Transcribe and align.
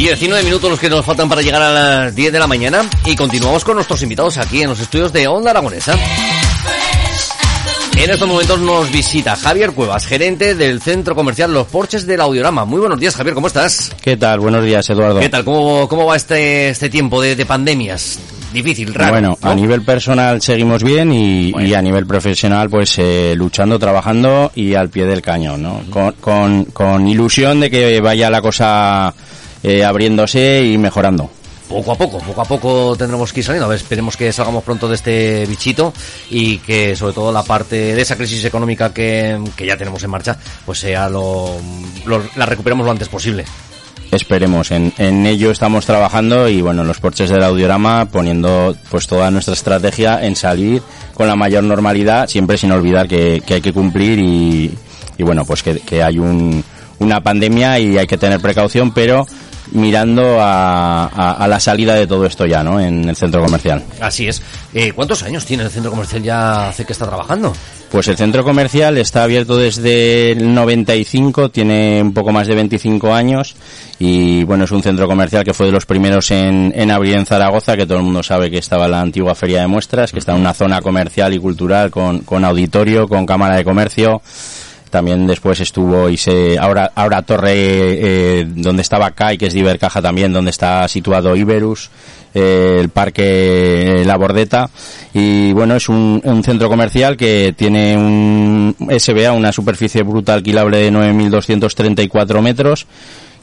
19 0.00 0.44
minutos 0.44 0.70
los 0.70 0.80
que 0.80 0.88
nos 0.88 1.04
faltan 1.04 1.28
para 1.28 1.42
llegar 1.42 1.60
a 1.60 1.72
las 1.72 2.14
10 2.14 2.32
de 2.32 2.38
la 2.38 2.46
mañana 2.46 2.88
y 3.04 3.14
continuamos 3.14 3.64
con 3.66 3.74
nuestros 3.74 4.02
invitados 4.02 4.38
aquí 4.38 4.62
en 4.62 4.70
los 4.70 4.80
estudios 4.80 5.12
de 5.12 5.28
Onda 5.28 5.50
Aragonesa. 5.50 5.94
En 7.98 8.10
estos 8.10 8.26
momentos 8.26 8.58
nos 8.60 8.90
visita 8.90 9.36
Javier 9.36 9.72
Cuevas, 9.72 10.06
gerente 10.06 10.54
del 10.54 10.80
centro 10.80 11.14
comercial 11.14 11.52
Los 11.52 11.66
Porches 11.66 12.06
del 12.06 12.22
Audiorama. 12.22 12.64
Muy 12.64 12.80
buenos 12.80 12.98
días, 12.98 13.14
Javier, 13.14 13.34
¿cómo 13.34 13.48
estás? 13.48 13.92
¿Qué 14.00 14.16
tal? 14.16 14.40
Buenos 14.40 14.64
días, 14.64 14.88
Eduardo. 14.88 15.20
¿Qué 15.20 15.28
tal? 15.28 15.44
¿Cómo, 15.44 15.86
cómo 15.86 16.06
va 16.06 16.16
este, 16.16 16.70
este 16.70 16.88
tiempo 16.88 17.20
de, 17.20 17.36
de 17.36 17.44
pandemias? 17.44 18.18
Difícil, 18.54 18.94
raro. 18.94 19.12
Bueno, 19.12 19.38
¿no? 19.42 19.50
a 19.50 19.54
nivel 19.54 19.82
personal 19.82 20.40
seguimos 20.40 20.82
bien 20.82 21.12
y, 21.12 21.52
Bueno. 21.52 21.68
y 21.68 21.74
a 21.74 21.82
nivel 21.82 22.06
profesional, 22.06 22.70
pues 22.70 22.98
eh, 22.98 23.34
luchando, 23.36 23.78
trabajando 23.78 24.50
y 24.54 24.74
al 24.74 24.88
pie 24.88 25.04
del 25.04 25.20
cañón, 25.20 25.62
¿no? 25.62 25.82
Con, 25.90 26.12
con, 26.12 26.64
con 26.64 27.06
ilusión 27.06 27.60
de 27.60 27.70
que 27.70 28.00
vaya 28.00 28.30
la 28.30 28.40
cosa 28.40 29.12
eh, 29.62 29.84
abriéndose 29.84 30.62
y 30.64 30.78
mejorando. 30.78 31.30
Poco 31.68 31.92
a 31.92 31.94
poco, 31.96 32.18
poco 32.18 32.40
a 32.40 32.44
poco 32.44 32.96
tendremos 32.96 33.32
que 33.32 33.40
ir 33.40 33.46
saliendo. 33.46 33.66
A 33.66 33.68
ver, 33.68 33.78
esperemos 33.78 34.16
que 34.16 34.32
salgamos 34.32 34.64
pronto 34.64 34.88
de 34.88 34.96
este 34.96 35.46
bichito 35.46 35.92
y 36.28 36.58
que 36.58 36.96
sobre 36.96 37.12
todo 37.14 37.30
la 37.30 37.44
parte 37.44 37.94
de 37.94 38.02
esa 38.02 38.16
crisis 38.16 38.44
económica 38.44 38.92
que, 38.92 39.38
que 39.54 39.66
ya 39.66 39.76
tenemos 39.76 40.02
en 40.02 40.10
marcha, 40.10 40.36
pues 40.66 40.80
sea 40.80 41.08
lo, 41.08 41.50
lo- 42.06 42.24
la 42.34 42.44
recuperemos 42.46 42.84
lo 42.84 42.90
antes 42.90 43.08
posible. 43.08 43.44
Esperemos, 44.10 44.72
en, 44.72 44.92
en 44.98 45.24
ello 45.24 45.52
estamos 45.52 45.86
trabajando 45.86 46.48
y 46.48 46.60
bueno, 46.60 46.82
en 46.82 46.88
los 46.88 46.98
porches 46.98 47.30
del 47.30 47.44
audiorama 47.44 48.06
poniendo 48.06 48.74
pues 48.90 49.06
toda 49.06 49.30
nuestra 49.30 49.54
estrategia 49.54 50.24
en 50.26 50.34
salir 50.34 50.82
con 51.14 51.28
la 51.28 51.36
mayor 51.36 51.62
normalidad, 51.62 52.26
siempre 52.26 52.58
sin 52.58 52.72
olvidar 52.72 53.06
que, 53.06 53.40
que 53.46 53.54
hay 53.54 53.60
que 53.60 53.72
cumplir 53.72 54.18
y, 54.18 54.76
y 55.16 55.22
bueno, 55.22 55.44
pues 55.44 55.62
que, 55.62 55.78
que 55.78 56.02
hay 56.02 56.18
un, 56.18 56.64
una 56.98 57.22
pandemia 57.22 57.78
y 57.78 57.96
hay 57.98 58.08
que 58.08 58.18
tener 58.18 58.40
precaución, 58.40 58.92
pero 58.92 59.28
mirando 59.72 60.40
a, 60.40 61.06
a- 61.06 61.32
a 61.44 61.48
la 61.48 61.60
salida 61.60 61.94
de 61.94 62.06
todo 62.06 62.26
esto 62.26 62.46
ya, 62.46 62.62
¿no? 62.62 62.80
En 62.80 63.08
el 63.08 63.16
centro 63.16 63.42
comercial. 63.42 63.82
Así 64.00 64.28
es. 64.28 64.42
Eh, 64.74 64.92
¿Cuántos 64.92 65.22
años 65.22 65.44
tiene 65.44 65.62
el 65.64 65.70
centro 65.70 65.90
comercial 65.90 66.22
ya 66.22 66.68
hace 66.68 66.84
que 66.84 66.92
está 66.92 67.06
trabajando? 67.06 67.52
Pues 67.90 68.06
el 68.06 68.16
centro 68.16 68.44
comercial 68.44 68.98
está 68.98 69.24
abierto 69.24 69.56
desde 69.56 70.30
el 70.32 70.54
95, 70.54 71.50
tiene 71.50 72.00
un 72.00 72.14
poco 72.14 72.30
más 72.30 72.46
de 72.46 72.54
25 72.54 73.12
años 73.12 73.56
y 73.98 74.44
bueno, 74.44 74.62
es 74.64 74.70
un 74.70 74.80
centro 74.82 75.08
comercial 75.08 75.42
que 75.42 75.52
fue 75.52 75.66
de 75.66 75.72
los 75.72 75.86
primeros 75.86 76.30
en, 76.30 76.72
en 76.76 76.90
abrir 76.92 77.16
en 77.16 77.26
Zaragoza, 77.26 77.76
que 77.76 77.86
todo 77.86 77.98
el 77.98 78.04
mundo 78.04 78.22
sabe 78.22 78.48
que 78.48 78.58
estaba 78.58 78.86
la 78.86 79.00
antigua 79.00 79.34
feria 79.34 79.62
de 79.62 79.66
muestras, 79.66 80.12
que 80.12 80.20
está 80.20 80.32
en 80.34 80.40
una 80.40 80.54
zona 80.54 80.80
comercial 80.80 81.34
y 81.34 81.40
cultural 81.40 81.90
con, 81.90 82.20
con 82.20 82.44
auditorio, 82.44 83.08
con 83.08 83.26
cámara 83.26 83.56
de 83.56 83.64
comercio. 83.64 84.22
También 84.90 85.26
después 85.26 85.60
estuvo 85.60 86.08
y 86.08 86.16
se 86.16 86.58
ahora 86.58 86.90
ahora 86.94 87.22
Torre 87.22 87.52
eh, 87.54 88.46
donde 88.48 88.82
estaba 88.82 89.12
CAI, 89.12 89.38
que 89.38 89.46
es 89.46 89.54
de 89.54 89.60
Ibercaja 89.60 90.02
también, 90.02 90.32
donde 90.32 90.50
está 90.50 90.86
situado 90.88 91.36
Iberus, 91.36 91.90
eh, 92.34 92.78
el 92.80 92.88
parque 92.88 94.02
eh, 94.02 94.04
La 94.04 94.16
Bordeta. 94.16 94.68
Y 95.14 95.52
bueno 95.52 95.76
es 95.76 95.88
un, 95.88 96.20
un 96.24 96.42
centro 96.42 96.68
comercial 96.68 97.16
que 97.16 97.54
tiene 97.56 97.96
un 97.96 98.76
SBA, 98.98 99.32
una 99.32 99.52
superficie 99.52 100.02
bruta 100.02 100.34
alquilable 100.34 100.78
de 100.78 100.92
9.234 100.92 102.42
metros 102.42 102.86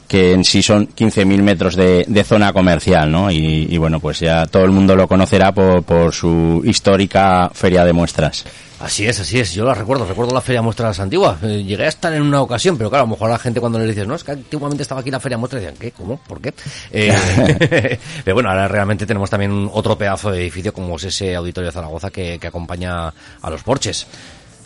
que 0.08 0.32
en 0.32 0.42
sí 0.42 0.62
son 0.62 0.88
15.000 0.88 1.42
metros 1.42 1.76
de, 1.76 2.04
de 2.08 2.24
zona 2.24 2.52
comercial, 2.52 3.12
¿no? 3.12 3.30
Y, 3.30 3.66
y 3.70 3.78
bueno, 3.78 4.00
pues 4.00 4.20
ya 4.20 4.46
todo 4.46 4.64
el 4.64 4.70
mundo 4.70 4.96
lo 4.96 5.06
conocerá 5.06 5.52
por, 5.52 5.82
por 5.82 6.12
su 6.12 6.62
histórica 6.64 7.50
feria 7.52 7.84
de 7.84 7.92
muestras. 7.92 8.44
Así 8.80 9.06
es, 9.06 9.18
así 9.18 9.40
es. 9.40 9.52
Yo 9.54 9.64
la 9.64 9.74
recuerdo, 9.74 10.06
recuerdo 10.06 10.32
la 10.32 10.40
Feria 10.40 10.62
Muestras 10.62 11.00
Antigua. 11.00 11.36
Eh, 11.42 11.64
llegué 11.64 11.84
a 11.84 11.88
estar 11.88 12.12
en 12.12 12.22
una 12.22 12.40
ocasión, 12.42 12.78
pero 12.78 12.90
claro, 12.90 13.04
a 13.04 13.06
lo 13.06 13.10
mejor 13.10 13.28
la 13.28 13.38
gente 13.38 13.58
cuando 13.58 13.78
le 13.78 13.86
dices, 13.86 14.06
no, 14.06 14.14
es 14.14 14.22
que 14.22 14.32
antiguamente 14.32 14.82
estaba 14.82 15.00
aquí 15.00 15.10
la 15.10 15.18
Feria 15.18 15.36
Muestras, 15.36 15.62
decían, 15.62 15.78
¿qué? 15.80 15.90
¿Cómo? 15.90 16.18
¿Por 16.18 16.40
qué? 16.40 16.54
Eh, 16.92 17.12
pero 18.24 18.34
bueno, 18.34 18.50
ahora 18.50 18.68
realmente 18.68 19.04
tenemos 19.04 19.30
también 19.30 19.68
otro 19.72 19.98
pedazo 19.98 20.30
de 20.30 20.42
edificio 20.42 20.72
como 20.72 20.96
es 20.96 21.04
ese 21.04 21.34
Auditorio 21.34 21.70
de 21.70 21.72
Zaragoza 21.72 22.10
que, 22.10 22.38
que 22.38 22.46
acompaña 22.46 23.12
a 23.42 23.50
los 23.50 23.64
porches. 23.64 24.06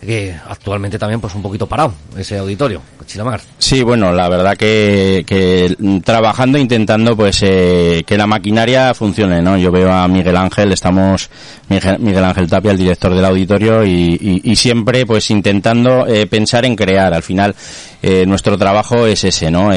Que 0.04 0.34
actualmente 0.48 0.98
también 0.98 1.20
pues 1.20 1.32
un 1.36 1.42
poquito 1.42 1.68
parado, 1.68 1.94
ese 2.18 2.36
auditorio, 2.36 2.82
Chilamar. 3.06 3.40
Sí, 3.58 3.84
bueno, 3.84 4.12
la 4.12 4.28
verdad 4.28 4.56
que, 4.56 5.22
que 5.24 5.76
trabajando, 6.02 6.58
intentando 6.58 7.16
pues 7.16 7.40
eh, 7.42 8.02
que 8.04 8.18
la 8.18 8.26
maquinaria 8.26 8.94
funcione, 8.94 9.40
¿no? 9.40 9.56
Yo 9.56 9.70
veo 9.70 9.92
a 9.92 10.08
Miguel 10.08 10.36
Ángel, 10.36 10.72
estamos, 10.72 11.30
Miguel, 11.68 12.24
Ángel 12.24 12.48
Tapia, 12.50 12.72
el 12.72 12.78
director 12.78 13.14
del 13.14 13.24
auditorio, 13.24 13.84
y, 13.84 14.56
siempre 14.56 15.06
pues 15.06 15.30
intentando 15.30 16.06
eh, 16.06 16.26
pensar 16.26 16.64
en 16.64 16.74
crear. 16.74 17.14
Al 17.14 17.22
final, 17.22 17.54
eh, 18.02 18.24
nuestro 18.26 18.58
trabajo 18.58 19.06
es 19.06 19.22
ese, 19.22 19.52
¿no? 19.52 19.70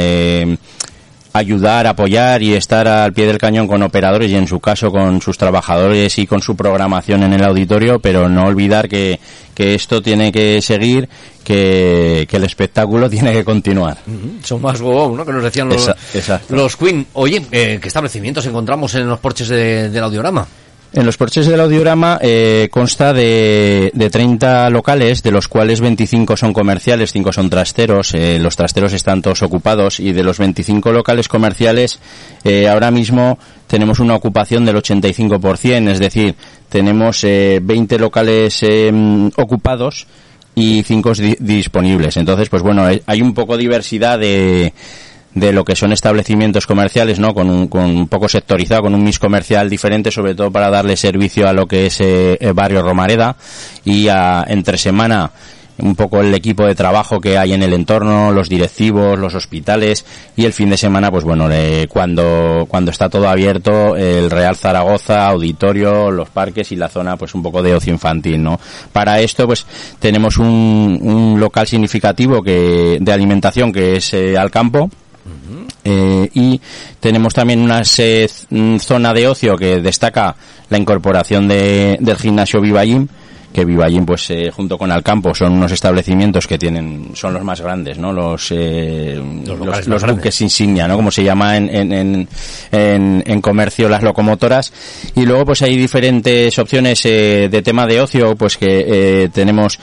Ayudar, 1.38 1.86
apoyar 1.86 2.42
y 2.42 2.54
estar 2.54 2.88
al 2.88 3.12
pie 3.12 3.28
del 3.28 3.38
cañón 3.38 3.68
con 3.68 3.84
operadores 3.84 4.32
y 4.32 4.36
en 4.36 4.48
su 4.48 4.62
caso 4.62 4.90
con 4.90 5.22
sus 5.22 5.38
trabajadores 5.38 6.18
y 6.18 6.26
con 6.26 6.42
su 6.42 6.56
programación 6.56 7.24
en 7.24 7.34
el 7.34 7.44
auditorio, 7.44 8.00
pero 8.00 8.30
no 8.30 8.46
olvidar 8.46 8.88
que, 8.88 9.20
que 9.54 9.76
esto 9.76 10.02
tiene 10.02 10.32
que 10.32 10.62
seguir, 10.62 11.10
que, 11.44 12.26
que 12.30 12.38
el 12.38 12.44
espectáculo 12.46 13.10
tiene 13.10 13.34
que 13.34 13.44
continuar. 13.44 13.98
Son 14.44 14.62
más 14.62 14.80
wow, 14.80 15.16
¿no? 15.16 15.26
Que 15.26 15.34
nos 15.34 15.44
decían 15.44 15.68
los, 15.68 15.84
Esa- 16.14 16.42
los 16.50 16.78
Queen. 16.78 17.06
Oye, 17.14 17.42
eh, 17.52 17.80
¿qué 17.82 17.88
establecimientos 17.90 18.46
encontramos 18.46 18.96
en 18.96 19.08
los 19.08 19.20
porches 19.20 19.50
de- 19.50 19.90
del 19.90 20.04
audiorama? 20.04 20.48
En 20.94 21.06
los 21.06 21.18
porches 21.18 21.46
del 21.46 21.60
audiorama 21.60 22.20
eh, 22.22 22.70
consta 22.72 23.12
de, 23.12 23.92
de 23.94 24.10
30 24.10 24.70
locales, 24.70 25.24
de 25.24 25.32
los 25.32 25.50
cuales 25.50 25.82
25 25.82 26.38
son 26.38 26.54
comerciales, 26.54 27.12
5 27.12 27.34
son 27.34 27.50
trasteros. 27.50 28.14
eh, 28.14 28.40
los 28.40 28.56
trasteros 28.56 28.94
están 28.94 29.22
todos 29.22 29.44
ocupados 29.44 30.00
y 30.00 30.14
de 30.14 30.24
los 30.24 30.40
25 30.40 30.94
locales 30.94 31.28
comerciales 31.28 32.00
eh, 32.46 32.70
ahora 32.70 32.92
mismo 32.92 33.38
tenemos 33.68 34.00
una 34.00 34.16
ocupación 34.16 34.64
del 34.66 34.78
85%, 34.78 35.90
es 35.90 36.00
decir, 36.00 36.36
tenemos 36.70 37.24
eh, 37.24 37.60
20 37.62 38.00
locales 38.00 38.64
eh, 38.64 38.92
ocupados 39.36 40.08
y 40.54 40.84
5 40.84 41.12
disponibles. 41.40 42.16
Entonces, 42.16 42.48
pues 42.48 42.62
bueno, 42.62 42.86
hay 42.86 43.22
un 43.22 43.34
poco 43.34 43.58
diversidad 43.58 44.18
de 44.18 44.74
de 45.36 45.52
lo 45.52 45.64
que 45.66 45.76
son 45.76 45.92
establecimientos 45.92 46.66
comerciales, 46.66 47.20
¿no? 47.20 47.34
Con 47.34 47.50
un, 47.50 47.68
con 47.68 47.84
un 47.84 48.08
poco 48.08 48.28
sectorizado, 48.28 48.84
con 48.84 48.96
un 48.96 49.04
mix 49.04 49.20
comercial 49.20 49.70
diferente, 49.70 50.10
sobre 50.10 50.34
todo 50.34 50.50
para 50.50 50.70
darle 50.70 50.96
servicio 50.98 51.48
a 51.48 51.54
lo 51.54 51.68
que 51.68 51.88
es 51.88 52.02
eh, 52.02 52.38
el 52.40 52.54
barrio 52.54 52.82
Romareda 52.82 53.36
y 53.84 54.08
a, 54.08 54.46
entre 54.48 54.78
semana 54.78 55.32
un 55.78 55.96
poco 55.96 56.22
el 56.22 56.34
equipo 56.34 56.66
de 56.66 56.76
trabajo 56.76 57.20
que 57.20 57.38
hay 57.38 57.54
en 57.54 57.64
el 57.64 57.74
entorno, 57.74 58.32
los 58.32 58.50
directivos, 58.50 59.20
los 59.20 59.36
hospitales 59.36 60.06
y 60.36 60.46
el 60.46 60.54
fin 60.54 60.70
de 60.70 60.78
semana, 60.78 61.12
pues 61.12 61.24
bueno, 61.24 61.50
cuando, 61.90 62.66
cuando 62.68 62.92
está 62.92 63.10
todo 63.10 63.28
abierto, 63.28 63.96
el 63.96 64.32
Real 64.32 64.56
Zaragoza, 64.56 65.28
auditorio, 65.28 66.12
los 66.12 66.30
parques 66.30 66.72
y 66.72 66.76
la 66.76 66.88
zona, 66.88 67.18
pues 67.18 67.36
un 67.36 67.44
poco 67.44 67.62
de 67.62 67.76
ocio 67.76 67.92
infantil, 67.92 68.42
¿no? 68.42 68.60
Para 68.94 69.20
esto, 69.20 69.46
pues 69.48 69.66
tenemos 70.00 70.38
un, 70.38 71.00
un 71.02 71.40
local 71.40 71.68
significativo 71.68 72.42
que, 72.42 72.98
de 73.02 73.12
alimentación 73.12 73.72
que 73.72 73.98
es 73.98 74.14
eh, 74.14 74.38
al 74.38 74.52
campo, 74.52 74.90
eh, 75.86 76.30
y 76.34 76.60
tenemos 77.00 77.34
también 77.34 77.62
una 77.62 77.82
mm, 78.50 78.78
zona 78.80 79.14
de 79.14 79.28
ocio 79.28 79.56
que 79.56 79.80
destaca 79.82 80.36
la 80.70 80.78
incorporación 80.78 81.48
de, 81.48 81.98
del 82.02 82.18
gimnasio 82.18 82.60
Viva 82.60 82.84
Gym 82.84 83.08
que 83.54 83.64
Viva 83.64 83.88
Gym, 83.88 84.06
pues 84.06 84.30
eh, 84.32 84.52
junto 84.54 84.78
con 84.78 84.92
Alcampo 84.92 85.34
son 85.34 85.54
unos 85.54 85.72
establecimientos 85.72 86.46
que 86.46 86.58
tienen 86.58 87.12
son 87.14 87.34
los 87.34 87.42
más 87.44 87.62
grandes 87.62 87.98
no 87.98 88.12
los 88.12 88.52
eh, 88.52 89.16
Los 89.46 89.58
los, 89.60 89.88
los 89.88 90.04
buques 90.18 90.42
insignia 90.42 90.90
no 90.90 90.98
como 90.98 91.10
se 91.10 91.24
llama 91.24 91.56
en, 91.56 91.70
en, 91.74 91.94
en, 91.94 92.28
en- 92.74 93.24
en 93.26 93.42
comercio 93.42 93.88
las 93.88 94.04
locomotoras. 94.04 94.74
Y 95.16 95.26
luego 95.26 95.46
pues 95.46 95.62
hay 95.62 95.78
diferentes 95.78 96.60
opciones 96.60 97.06
eh, 97.06 97.48
de 97.50 97.62
tema 97.62 97.86
de 97.88 98.02
ocio 98.02 98.36
pues 98.36 98.58
que 98.58 98.86
eh, 99.24 99.30
tenemos 99.32 99.80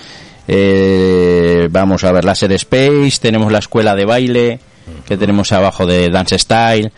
eh, 0.49 1.69
vamos 1.71 2.05
a 2.05 2.13
ver 2.13 2.25
Laser 2.27 2.53
Space 2.53 3.19
tenemos 3.23 3.51
la 3.51 3.61
escuela 3.61 3.95
de 3.95 4.05
baile 4.05 4.61
que 5.07 5.17
tenemos 5.17 5.53
abajo 5.53 5.87
de 5.87 6.09
Dance 6.11 6.39
Style. 6.39 6.93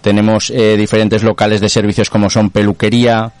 Tenemos 0.00 0.50
eh, 0.50 0.76
diferentes 0.76 1.22
locales 1.22 1.60
de 1.60 1.68
servicios 1.68 2.08
como 2.10 2.30
son 2.30 2.50
peluquería. 2.50 3.32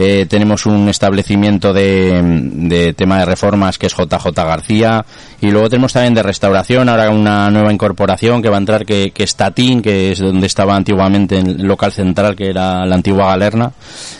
eh, 0.00 0.26
tenemos 0.28 0.64
un 0.64 0.88
establecimiento 0.88 1.72
de, 1.72 2.20
de 2.22 2.92
tema 2.94 3.18
de 3.18 3.24
reformas 3.24 3.78
que 3.78 3.86
es 3.88 3.94
JJ 3.96 4.26
García. 4.32 5.04
Y 5.40 5.50
luego 5.50 5.68
tenemos 5.68 5.92
también 5.92 6.14
de 6.14 6.22
restauración, 6.22 6.88
ahora 6.88 7.10
una 7.10 7.50
nueva 7.50 7.72
incorporación 7.72 8.40
que 8.40 8.48
va 8.48 8.56
a 8.56 8.60
entrar 8.60 8.86
que, 8.86 9.10
que 9.10 9.24
es 9.24 9.34
Tatín, 9.34 9.82
que 9.82 10.12
es 10.12 10.20
donde 10.20 10.46
estaba 10.46 10.76
antiguamente 10.76 11.36
el 11.38 11.62
local 11.64 11.92
central, 11.92 12.36
que 12.36 12.48
era 12.48 12.86
la 12.86 12.94
antigua 12.94 13.26
Galerna. 13.26 13.72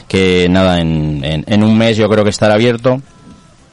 Que 0.09 0.49
nada, 0.51 0.81
en, 0.81 1.23
en, 1.25 1.62
un 1.62 1.79
mes 1.79 1.97
yo 1.97 2.09
creo 2.09 2.25
que 2.25 2.31
estará 2.31 2.55
abierto. 2.55 3.01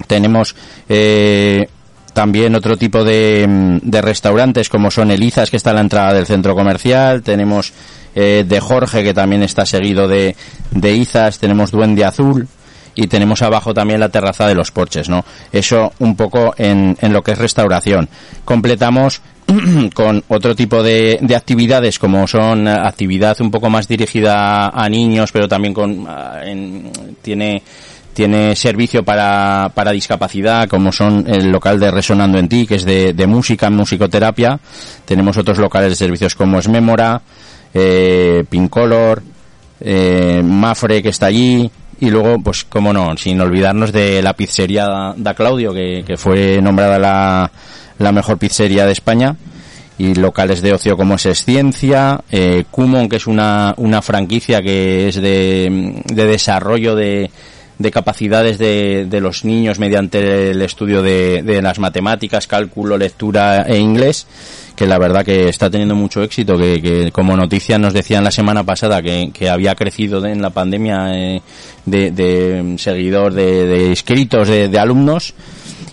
Tenemos 0.07 0.55
eh, 0.87 1.67
también 2.15 2.55
otro 2.55 2.77
tipo 2.77 3.03
de, 3.03 3.45
mm, 3.45 3.77
de 3.83 4.01
restaurantes 4.01 4.69
como 4.69 4.89
son 4.89 5.11
Elizas, 5.11 5.51
que 5.51 5.57
está 5.57 5.71
a 5.71 5.73
la 5.73 5.81
entrada 5.81 6.13
del 6.13 6.25
centro 6.25 6.55
comercial. 6.55 7.21
Tenemos 7.21 7.73
eh, 8.15 8.45
de 8.47 8.59
Jorge, 8.61 9.03
que 9.03 9.13
también 9.13 9.43
está 9.43 9.65
seguido 9.65 10.07
de, 10.07 10.33
de 10.71 10.95
Izas. 10.95 11.37
Tenemos 11.39 11.71
Duende 11.71 12.05
Azul. 12.05 12.47
Y 12.97 13.07
tenemos 13.07 13.41
abajo 13.41 13.73
también 13.73 13.99
la 13.99 14.07
terraza 14.07 14.47
de 14.47 14.55
los 14.55 14.71
porches, 14.71 15.09
¿no? 15.09 15.25
Eso 15.51 15.91
un 15.99 16.15
poco 16.15 16.55
en, 16.57 16.97
en 17.01 17.11
lo 17.11 17.21
que 17.21 17.33
es 17.33 17.37
restauración. 17.37 18.07
Completamos 18.45 19.21
con 19.93 20.23
otro 20.29 20.55
tipo 20.55 20.81
de, 20.81 21.19
de, 21.21 21.35
actividades 21.35 21.99
como 21.99 22.25
son 22.25 22.69
actividad 22.69 23.35
un 23.41 23.51
poco 23.51 23.69
más 23.69 23.89
dirigida 23.89 24.69
a 24.69 24.87
niños, 24.87 25.33
pero 25.33 25.49
también 25.49 25.73
con 25.73 26.07
en, 26.41 26.89
tiene 27.21 27.61
tiene 28.15 28.55
servicio 28.55 29.03
para, 29.03 29.71
para 29.75 29.91
discapacidad, 29.91 30.69
como 30.69 30.91
son 30.93 31.25
el 31.27 31.51
local 31.51 31.79
de 31.79 31.91
Resonando 31.91 32.39
en 32.39 32.47
Ti, 32.47 32.65
que 32.65 32.75
es 32.75 32.85
de, 32.85 33.13
de 33.13 33.27
música, 33.27 33.69
musicoterapia. 33.69 34.57
Tenemos 35.03 35.37
otros 35.37 35.57
locales 35.57 35.89
de 35.89 35.95
servicios 35.95 36.33
como 36.33 36.57
es 36.57 36.69
Memora, 36.69 37.21
eh, 37.73 38.45
Pincolor, 38.49 39.21
eh, 39.81 40.41
Mafre, 40.43 41.03
que 41.03 41.09
está 41.09 41.25
allí. 41.25 41.69
Y 41.99 42.09
luego, 42.09 42.41
pues, 42.41 42.63
como 42.63 42.93
no, 42.93 43.17
sin 43.17 43.39
olvidarnos 43.41 43.91
de 43.91 44.21
la 44.21 44.33
pizzería 44.33 45.13
da 45.17 45.33
Claudio, 45.33 45.73
que, 45.73 46.03
que 46.07 46.15
fue 46.15 46.61
nombrada 46.61 46.97
la, 46.97 47.51
la 47.99 48.11
mejor 48.13 48.37
pizzería 48.37 48.85
de 48.85 48.93
España 48.93 49.35
y 49.97 50.15
locales 50.15 50.61
de 50.61 50.73
ocio 50.73 50.97
como 50.97 51.15
es 51.15 51.25
Esciencia, 51.25 52.21
eh, 52.31 52.63
que 53.09 53.15
es 53.15 53.27
una, 53.27 53.73
una 53.77 54.01
franquicia 54.01 54.61
que 54.61 55.09
es 55.09 55.15
de, 55.15 56.01
de 56.05 56.25
desarrollo 56.25 56.95
de, 56.95 57.29
de 57.77 57.91
capacidades 57.91 58.57
de, 58.57 59.05
de, 59.09 59.21
los 59.21 59.43
niños 59.43 59.79
mediante 59.79 60.51
el 60.51 60.61
estudio 60.61 61.01
de, 61.01 61.43
de, 61.43 61.61
las 61.61 61.79
matemáticas, 61.79 62.47
cálculo, 62.47 62.97
lectura 62.97 63.63
e 63.63 63.77
inglés, 63.77 64.27
que 64.75 64.85
la 64.85 64.97
verdad 64.97 65.25
que 65.25 65.49
está 65.49 65.69
teniendo 65.69 65.95
mucho 65.95 66.23
éxito, 66.23 66.57
que, 66.57 66.81
que 66.81 67.11
como 67.11 67.35
noticia 67.35 67.77
nos 67.77 67.93
decían 67.93 68.23
la 68.23 68.31
semana 68.31 68.63
pasada 68.63 69.01
que, 69.01 69.31
que 69.33 69.49
había 69.49 69.75
crecido 69.75 70.25
en 70.25 70.41
la 70.41 70.51
pandemia 70.51 71.13
eh, 71.13 71.41
de, 71.85 72.11
de, 72.11 72.75
seguidor 72.77 73.33
de, 73.33 73.87
inscritos 73.89 74.47
de, 74.47 74.69
de 74.69 74.79
alumnos 74.79 75.33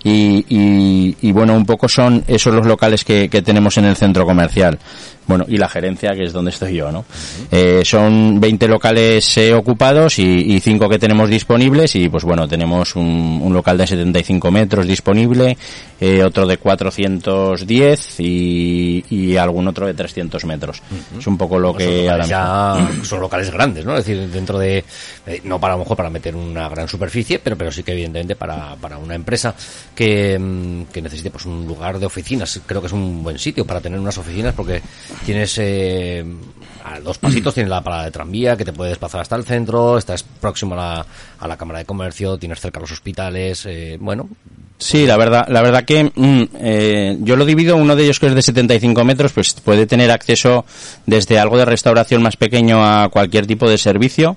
y, 0.05 0.45
y, 0.49 1.17
y, 1.21 1.33
bueno, 1.33 1.55
un 1.55 1.65
poco 1.65 1.89
son 1.89 2.25
esos 2.27 2.53
los 2.53 2.67
locales 2.67 3.05
que, 3.05 3.29
que 3.29 3.43
tenemos 3.43 3.77
en 3.79 3.85
el 3.85 3.97
centro 3.97 4.27
comercial. 4.27 4.79
Bueno, 5.27 5.45
y 5.49 5.57
la 5.57 5.69
gerencia, 5.69 6.11
que 6.11 6.25
es 6.25 6.33
donde 6.33 6.51
estoy 6.51 6.77
yo, 6.77 6.91
¿no? 6.91 7.05
Eh, 7.51 7.83
son 7.85 8.41
20 8.41 8.69
locales 8.69 9.37
eh, 9.39 9.55
ocupados 9.55 10.19
y, 10.19 10.55
y 10.55 10.61
5 10.61 10.89
que 10.89 10.99
tenemos 10.99 11.31
disponibles 11.31 11.95
y 11.95 12.09
pues 12.09 12.25
bueno, 12.25 12.49
tenemos 12.49 12.97
un, 12.97 13.41
un 13.43 13.53
local 13.53 13.79
de 13.79 13.87
75 13.87 14.51
metros 14.51 14.87
disponible, 14.87 15.57
eh, 16.01 16.23
otro 16.25 16.47
de 16.47 16.57
410 16.59 18.21
y, 18.21 19.05
y, 19.11 19.37
algún 19.37 19.69
otro 19.69 19.87
de 19.87 19.95
300 19.95 20.45
metros. 20.45 20.83
Uh 20.91 21.17
-huh. 21.17 21.19
Es 21.21 21.27
un 21.27 21.39
poco 21.39 21.59
lo 21.59 21.73
pues 21.73 21.87
que 21.87 22.11
ahora 22.11 22.27
ya 22.27 22.89
son 23.05 23.21
locales 23.21 23.51
grandes, 23.51 23.85
¿no? 23.85 23.97
Es 23.97 24.05
decir, 24.05 24.29
dentro 24.29 24.59
de, 24.59 24.85
eh, 25.27 25.41
no 25.45 25.61
para 25.61 25.75
a 25.75 25.77
lo 25.77 25.85
mejor 25.85 25.97
para 25.97 26.11
meter 26.11 26.35
una 26.35 26.69
gran 26.69 26.89
superficie, 26.89 27.39
pero, 27.39 27.57
pero 27.57 27.71
sí 27.71 27.83
que 27.83 27.93
evidentemente 27.93 28.35
para, 28.35 28.75
para 28.77 28.99
una 28.99 29.15
empresa 29.15 29.55
que, 29.95 30.39
mm, 30.39 30.85
que 30.93 31.01
necesite 31.01 31.31
pues 31.31 31.47
un 31.47 31.67
lugar 31.67 31.99
de 31.99 32.07
oficinas. 32.07 32.61
Creo 32.67 32.81
que 32.81 32.89
es 32.89 32.93
un 32.93 33.23
buen 33.23 33.39
sitio 33.39 33.65
para 33.65 33.81
tener 33.81 34.01
unas 34.01 34.19
oficinas 34.19 34.55
porque 34.55 34.83
tienes 35.25 35.57
eh, 35.59 36.25
a 36.85 37.01
dos 37.01 37.19
pasitos, 37.19 37.55
tienes 37.55 37.71
la 37.71 37.83
parada 37.83 38.05
de 38.05 38.11
tranvía 38.11 38.57
que 38.57 38.65
te 38.65 38.73
puede 38.73 38.91
desplazar 38.91 39.21
hasta 39.21 39.37
el 39.37 39.45
centro, 39.45 39.99
estás 39.99 40.23
próximo 40.23 40.75
a 40.75 40.77
la, 40.77 41.07
a 41.39 41.49
la 41.49 41.57
Cámara 41.57 41.81
de 41.81 41.85
Comercio, 41.85 42.39
tienes 42.39 42.61
cerca 42.61 42.81
los 42.81 42.93
hospitales, 42.93 43.67
eh, 43.67 43.99
bueno, 44.01 44.29
Sí, 44.83 45.07
la 45.07 45.17
verdad, 45.17 45.47
la 45.49 45.63
verdad 45.63 45.85
que 45.85 46.11
mm, 46.13 46.43
eh, 46.59 47.17
yo 47.21 47.37
lo 47.37 47.45
divido, 47.45 47.77
uno 47.77 47.95
de 47.95 48.03
ellos 48.03 48.19
que 48.19 48.27
es 48.27 48.35
de 48.35 48.43
75 48.43 49.05
metros, 49.05 49.33
pues 49.33 49.55
puede 49.55 49.87
tener 49.87 50.11
acceso 50.11 50.65
desde 51.07 51.39
algo 51.39 51.57
de 51.57 51.65
restauración 51.65 52.21
más 52.21 52.37
pequeño 52.37 52.85
a 52.85 53.09
cualquier 53.09 53.47
tipo 53.47 53.71
de 53.71 53.79
servicio 53.79 54.37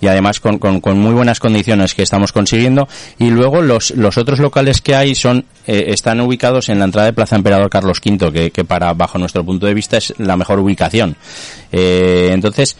y 0.00 0.06
además 0.06 0.40
con, 0.40 0.58
con, 0.58 0.80
con 0.80 0.98
muy 0.98 1.12
buenas 1.12 1.40
condiciones 1.40 1.94
que 1.94 2.02
estamos 2.02 2.32
consiguiendo. 2.32 2.88
Y 3.18 3.30
luego 3.30 3.60
los, 3.60 3.90
los 3.90 4.16
otros 4.16 4.38
locales 4.38 4.80
que 4.80 4.94
hay 4.94 5.14
son 5.14 5.44
eh, 5.66 5.84
están 5.88 6.20
ubicados 6.22 6.70
en 6.70 6.78
la 6.78 6.86
entrada 6.86 7.06
de 7.06 7.12
Plaza 7.12 7.36
Emperador 7.36 7.68
Carlos 7.68 8.00
V, 8.02 8.32
que, 8.32 8.50
que 8.50 8.64
para 8.64 8.94
bajo 8.94 9.18
nuestro 9.18 9.44
punto 9.44 9.66
de 9.66 9.74
vista 9.74 9.98
es 9.98 10.14
la 10.16 10.38
mejor 10.38 10.58
ubicación. 10.58 11.16
Eh, 11.70 12.30
entonces, 12.32 12.78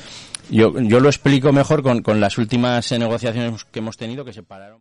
yo, 0.48 0.72
yo 0.80 0.98
lo 0.98 1.10
explico 1.10 1.52
mejor 1.52 1.82
con, 1.82 2.00
con 2.00 2.20
las 2.20 2.38
últimas 2.38 2.90
negociaciones 2.92 3.64
que 3.70 3.80
hemos 3.80 3.98
tenido 3.98 4.24
que 4.24 4.32
se 4.32 4.42
pararon. 4.42 4.80